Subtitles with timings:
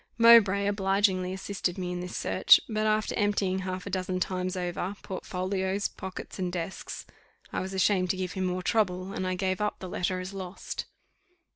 [0.17, 4.95] Mowbray obligingly assisted me in this search; but after emptying half a dozen times over
[5.03, 7.05] portfolios, pockets, and desks,
[7.53, 10.33] I was ashamed to give him more trouble, and I gave up the letter as
[10.33, 10.85] lost.